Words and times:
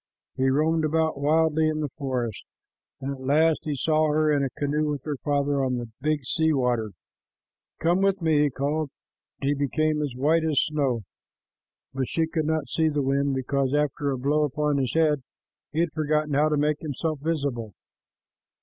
He 0.35 0.49
roamed 0.49 0.83
about 0.83 1.19
wildly 1.21 1.67
in 1.69 1.81
the 1.81 1.89
forest, 1.95 2.43
and 3.01 3.11
at 3.13 3.21
last 3.21 3.59
he 3.65 3.75
saw 3.75 4.07
her 4.07 4.31
in 4.33 4.43
a 4.43 4.49
canoe 4.57 4.87
with 4.89 5.03
her 5.03 5.17
father 5.23 5.63
on 5.63 5.77
the 5.77 5.91
Big 6.01 6.25
Sea 6.25 6.53
Water. 6.53 6.93
"Come 7.79 8.01
with 8.01 8.19
me," 8.19 8.39
he 8.41 8.49
called. 8.49 8.89
She 9.43 9.53
became 9.53 10.01
as 10.01 10.15
white 10.15 10.43
as 10.43 10.59
snow, 10.59 11.01
but 11.93 12.07
she 12.07 12.25
could 12.25 12.45
not 12.47 12.67
see 12.67 12.89
the 12.89 13.03
wind, 13.03 13.35
because 13.35 13.75
after 13.75 14.09
the 14.09 14.17
blow 14.17 14.41
upon 14.43 14.77
his 14.77 14.95
head 14.95 15.21
he 15.71 15.81
had 15.81 15.93
forgotten 15.93 16.33
how 16.33 16.49
to 16.49 16.57
make 16.57 16.79
himself 16.79 17.19
visible. 17.19 17.75